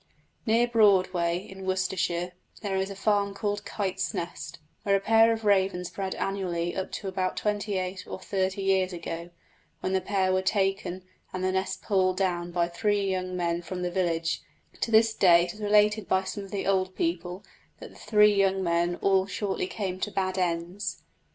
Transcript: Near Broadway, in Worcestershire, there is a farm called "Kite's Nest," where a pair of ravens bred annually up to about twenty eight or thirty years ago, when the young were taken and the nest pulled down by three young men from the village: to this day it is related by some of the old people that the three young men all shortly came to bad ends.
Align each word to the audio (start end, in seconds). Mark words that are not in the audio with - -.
Near 0.47 0.65
Broadway, 0.67 1.37
in 1.37 1.63
Worcestershire, 1.63 2.31
there 2.63 2.75
is 2.75 2.89
a 2.89 2.95
farm 2.95 3.35
called 3.35 3.65
"Kite's 3.65 4.15
Nest," 4.15 4.57
where 4.81 4.95
a 4.95 4.99
pair 4.99 5.31
of 5.31 5.45
ravens 5.45 5.91
bred 5.91 6.15
annually 6.15 6.75
up 6.75 6.91
to 6.93 7.07
about 7.07 7.37
twenty 7.37 7.77
eight 7.77 8.05
or 8.07 8.17
thirty 8.17 8.63
years 8.63 8.93
ago, 8.93 9.29
when 9.81 9.93
the 9.93 10.03
young 10.09 10.33
were 10.33 10.41
taken 10.41 11.03
and 11.31 11.43
the 11.43 11.51
nest 11.51 11.83
pulled 11.83 12.17
down 12.17 12.49
by 12.49 12.67
three 12.67 13.11
young 13.11 13.37
men 13.37 13.61
from 13.61 13.83
the 13.83 13.91
village: 13.91 14.41
to 14.79 14.89
this 14.89 15.13
day 15.13 15.43
it 15.43 15.53
is 15.53 15.61
related 15.61 16.07
by 16.07 16.23
some 16.23 16.45
of 16.45 16.49
the 16.49 16.65
old 16.65 16.95
people 16.95 17.43
that 17.79 17.91
the 17.91 17.95
three 17.95 18.33
young 18.33 18.63
men 18.63 18.95
all 19.03 19.27
shortly 19.27 19.67
came 19.67 19.99
to 19.99 20.09
bad 20.09 20.35
ends. 20.35 21.03